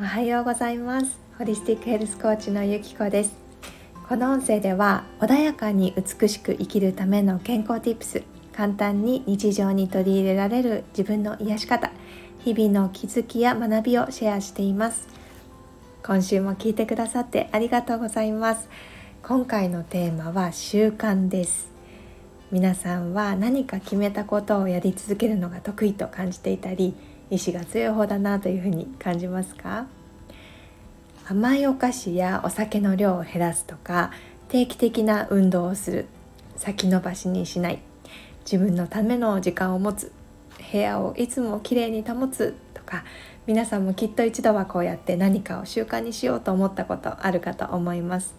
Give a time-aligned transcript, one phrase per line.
[0.00, 1.18] おはようございます。
[1.36, 3.34] ホリスティックヘルスコーチのゆきこです。
[4.08, 8.24] この音声では穏やかに美しく生きるための健康 Tips
[8.54, 11.92] 簡単に日常に取り入れられる自分の癒し方
[12.38, 15.06] 日々の気づきや学びをシェアしています。
[16.02, 18.70] 今週も聞いてくださってありがとうございます。
[19.22, 21.68] 今回のテーマは習慣です。
[22.50, 26.94] 皆さんは何か決めたことをやり続けるのが得意と感じていたり
[27.30, 29.86] 意志が強い方だなというふうに感じますか？
[31.30, 34.10] 甘いお菓子やお酒の量を減らすとか
[34.48, 36.06] 定期的な運動をする。
[36.56, 37.78] 先延ばしにしない。
[38.40, 40.10] 自分のための時間を持つ。
[40.72, 42.56] 部屋をいつもきれいに保つ。
[42.74, 43.04] とか
[43.46, 48.34] 皆さんもきっと一度はこうやって何かを習慣にしようと思ったことあるかと思います。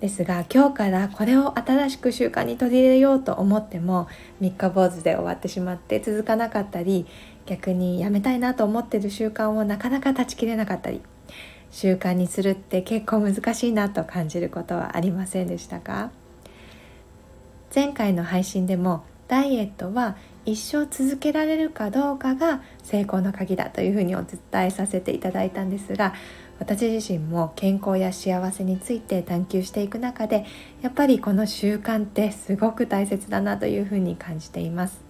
[0.00, 4.08] ですが今日からこれを新しく習慣に取り入れようと思っても
[4.40, 7.06] 三日坊主で終わってしまって続かなかったり
[7.46, 11.00] 逆にやめたいなと思ってる習慣をなかなか断ち切れなかったり。
[11.70, 16.10] 習慣にするって結構難しいなと感じることはありませんでしたか？
[17.74, 26.14] 前回の配信でもダイエットは一生続けられるかどうかが成功の鍵だというふうにお伝えさせていただいたんですが
[26.58, 30.46] 私自身も健康や幸せについて探求していく中で
[30.80, 35.07] やっぱりこの習慣ってすごく大切だなというふうに感じています。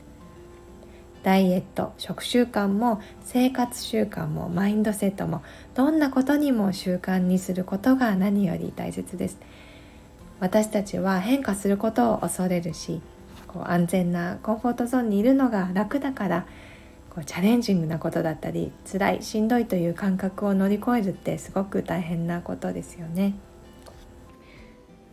[1.22, 5.42] ダイエット食習慣も生活習慣もマインドセットも
[5.74, 9.38] どんなことにも習慣にすることが何より大切です
[10.40, 13.00] 私たちは変化することを恐れるし
[13.46, 16.46] こう安全なコンフォートゾーンにいるのが楽だから
[17.10, 23.34] こうチャレンジングなことだったり辛いしんどいという感覚を乗り越えるってすごく大変なことですよね。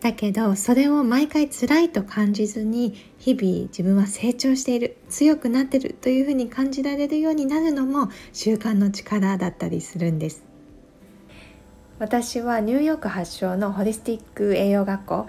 [0.05, 10.45] だけどそれを毎回辛いと感じずに日々自分は成長している強くなってるというふうに感じられるようになるのも習慣の力だったりするんです
[11.97, 15.27] 私はニューヨーク発祥のホリスティック栄養学校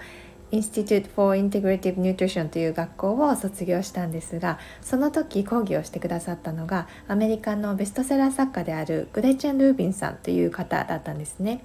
[0.51, 11.63] Institute for Integrative Nutrition という学校を卒業したんですがその時講義をしてくださったのがアメリカのベストセラー作家であるグレチェン・ルービンさんという方だったんですね。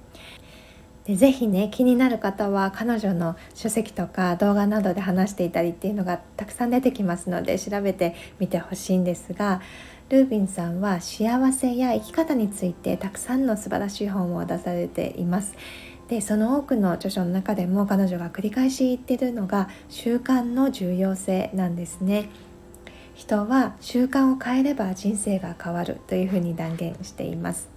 [1.05, 9.61] でぜひね気になる方は彼女の書籍とか動画などで話していたりっていうのがたくさん出てきますので調べてみてほしいんですが
[10.09, 15.55] ルービンさんは幸せや生き方についてたくさんの素晴らしい本を出されています。
[16.07, 22.29] でその多くの著書の中でも彼女が繰り返し言ってるのが習慣の重要性なんですね
[23.15, 27.69] 人は習慣を変えれば人生が変わるというふうに断言しています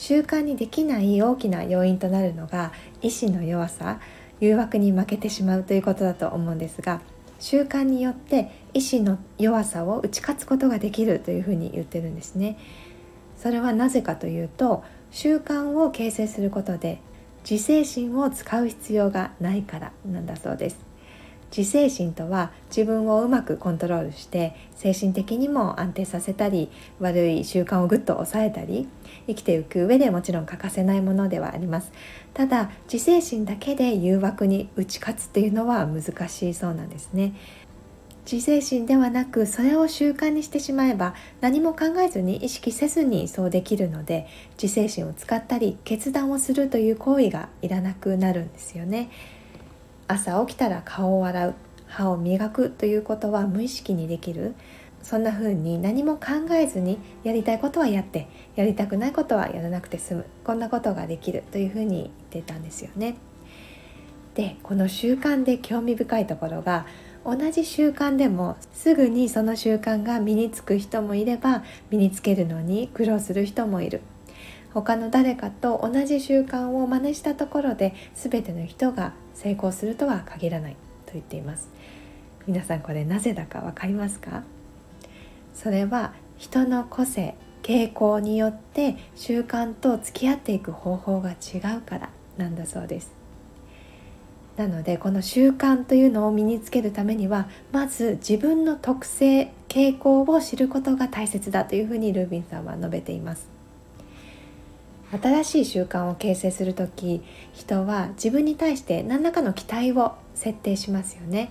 [0.00, 2.72] 習慣にできない大きな要因となるのが
[3.02, 4.00] 意志の弱さ
[4.40, 7.02] 誘惑に負けてしまうということだと思うんですが
[7.38, 12.58] 習慣によって意志の弱さを打ち勝つことができるというふうに言ってるんですね。
[13.36, 17.02] それはなぜかというと習慣を形成することで
[17.48, 20.89] 自制心を使う必要がないからなんだそうです。
[21.56, 28.88] 自制心とは自分をうまくコントロールして精神的にも安定させたり悪い習慣をぐっと抑えたり
[29.26, 31.92] 生きていく上でもちろん欠かせないものではあります。
[32.34, 37.34] ただ自制心だけで誘惑に打ち勝つっていうのは難しいそうなんですね。
[38.30, 44.28] 自制心ではなくそれを習慣にしてしまえば何も考えずに意識せずにそうできるので
[44.60, 49.10] 自制心を使ったり決断をするという行為がいらなくなるんですよね。
[50.10, 51.54] 朝起きたら顔を洗う
[51.86, 54.54] 歯を磨くということは無意識にできる。
[55.02, 60.26] そんな風に何も考えずにやりたいことはやってやりたくないことはやらなくて済む。
[60.42, 61.44] こんなことができる。
[61.52, 63.16] という風に言ってたんですよね。
[64.34, 66.86] でこの習慣で興味深いところが
[67.24, 74.00] 同じ習慣でもすぐにその習慣が身につく人もいれば身につけるのに苦労する人もいる。
[74.74, 80.72] 他の誰かと同じ習慣を真似したところで全ての人が成功するとは限らない
[81.06, 81.68] と言っています。
[82.46, 84.42] 皆さんこれなぜだか分かりますか？
[85.54, 93.12] それは人の個性傾向によって習慣と付き合っていく方法が違うからなんだそうです。
[94.56, 103.59] なのでこの習慣というのを身につけるためにはまず自分の特性傾向を知ることが大切だというふうにルービンさんは述べています。
[105.12, 107.22] 新しい習慣を形成する時
[107.52, 111.50] 人は自分に対して何らかの期待を設定しますよね。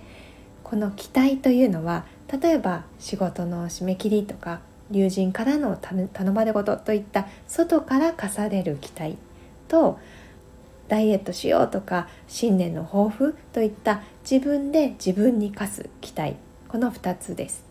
[0.64, 2.04] この期待というのは
[2.40, 4.60] 例えば仕事の締め切りとか
[4.90, 9.16] 友人からの頼まれ事といった外から課される期待
[9.68, 9.98] と
[10.88, 16.36] ダイエットしようとか新年の抱負といった自分で自分に課す期待。
[16.68, 17.69] この2つです。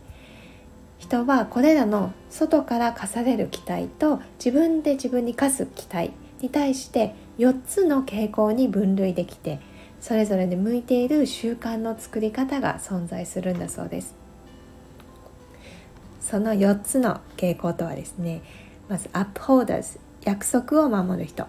[0.99, 6.11] 人はこれらの外から課される期待と自分で自分に課す期待
[6.41, 9.59] に対して4つの傾向に分類できて
[10.01, 14.15] それぞれで向いている習慣の作り方が存在するんだそうです。
[16.21, 18.41] その4つの傾向とはですね
[18.87, 21.47] まず upholders 約束を守る人。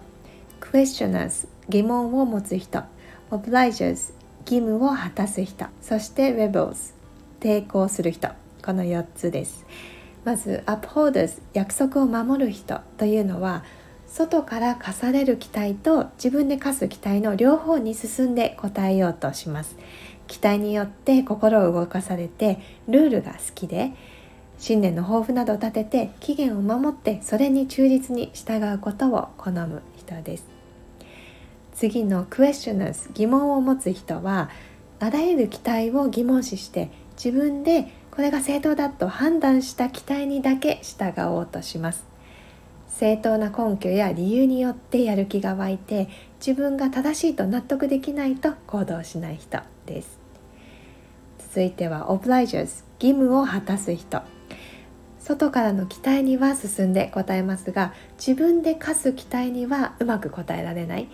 [0.59, 2.83] questioners 疑問を持つ人。
[3.29, 4.13] obligers
[4.45, 5.65] 義務を果たす人。
[5.81, 6.93] そして rebels
[7.39, 8.40] 抵抗する人。
[8.61, 9.65] この4つです。
[10.23, 13.63] まず upholders 約束を守る人というのは
[14.07, 19.77] 外から課される期待と自分で課す期待の両方に進んで応えようとします。
[20.27, 23.91] 期待によって心を動かされてルールが好きで
[24.59, 30.45] 信念の抱負などを立てて期限を守ってそれに忠実に従うことを好む人です。
[31.73, 34.49] 次の questioners 疑問を持つ人は
[34.99, 36.91] あらゆる期待を疑問視して
[37.23, 42.03] 自分でこれが正当だと判断した期待にだけ従おうとします。
[42.87, 46.09] 正当な根拠や理由によってやる気が湧いて
[46.39, 50.19] 自分が正しいと納得できないと行動しない人です。
[51.37, 54.23] 続いては obligers 義務を果たす人。
[55.19, 61.07] 外からの期待には進んで答えますが自分で課す期待にはうまく答えられない。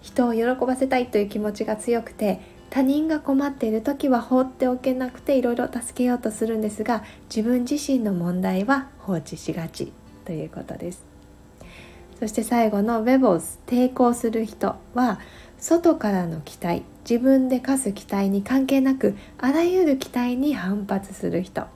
[0.00, 2.40] 人を喜ばせたいという気持ちが強くて
[2.72, 9.92] 他人が困っている時は放っておけなくていろいろ助けようとするんですが自分自身の問題は放置しがち
[10.24, 11.04] ということです。
[12.18, 15.20] そして最後の Rebels 抵抗する人は
[15.58, 21.66] 外からの期待自分で課す期待に関係なくあらゆる期待に反発する人。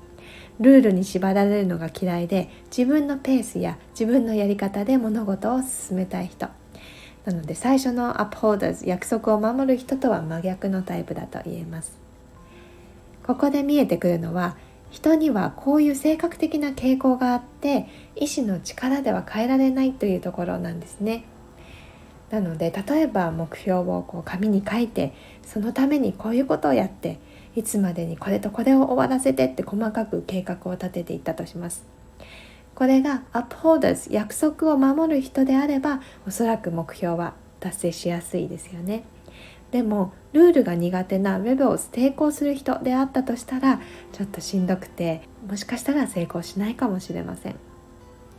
[0.60, 6.48] ルールに縛られるのが嫌いで自分のペースや自分のやり方で物事を進めたい人。
[7.26, 11.98] なので最初の upholders 約束を守る人とは真逆のタイプだと言えます。
[13.26, 14.56] ここで見えてくるのは
[14.92, 21.24] 人にはこういう性格的な傾向があって意志の力では変えられないというところなんですね。
[22.30, 25.12] なので例えば目標をこう紙に書いて
[25.42, 27.18] そのためにこういうことをやって
[27.56, 31.95] いつまでにこれとこれを終わらせてって細かく計画を立てていったとします。
[32.76, 39.02] これが upholders 約束を守る人であればおそらく目標は達成しやすいですよね
[39.72, 43.80] でもルールが苦手な rebels 抵抗する人であったとしたら
[44.12, 47.56] ちょっとしんどくてもしかしたら成功しないかもしれません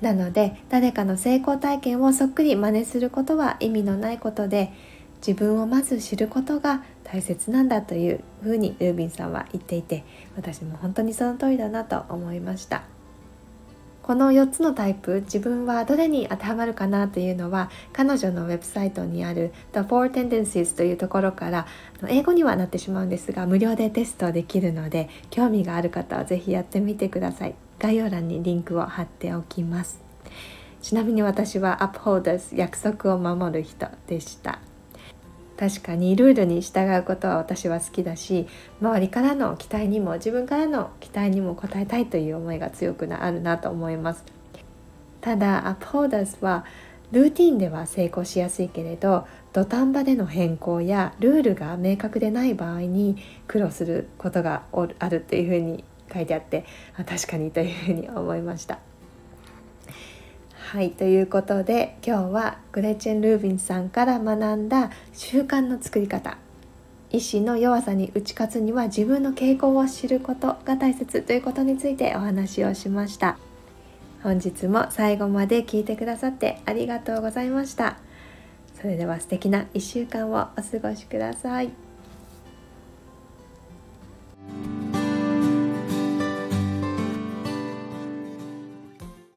[0.01, 4.72] なので誰かの成功体験をそっくり真似することは意味のないことで
[5.25, 10.04] 自分をまず知ることが大切なんだというふうにルービンさんは言っていて
[10.36, 12.97] 私も本当にその通りだなと思いました。
[14.07, 21.68] この4つのタイプ自分はどれに当てはまるかなというのは彼女のウェブサイトにある The Four Tendencies というところから
[22.07, 27.56] 英語にはなってしまうんですが無料でテストできるので興味がある方は是非やってみてください。
[27.80, 30.01] 概要欄にリンクを貼っておきます。
[30.81, 34.60] ちなみに私は Upholders 約束を守る人でした。
[35.57, 38.48] 確かにルールに従うことは私は好きだし
[38.80, 44.24] 周りからの期待にも自分からの期待にも応えたいという思いが強くあるなと思います。
[45.19, 46.63] ただアップホーダーズは
[47.12, 53.18] ルーティンでは成功しやすいけれど土壇場での変更やルールが明確でない場合に
[53.48, 54.63] 苦労することが
[55.00, 56.65] あるっていうふうに書いてあって
[57.05, 58.79] 確かにというふうに思いました。
[60.67, 66.38] はいということで今日はグレチェン・ルービンさんから学んだ習慣の作り方。
[67.09, 73.38] 意志の弱さに打ち勝つには自分の傾向を知ることが大切ということについてお話をしました。
[74.21, 77.95] 本日も最後まで聞いてくださってありがとうございました。
[78.74, 81.87] それでは素敵な1週間をお過ごしください。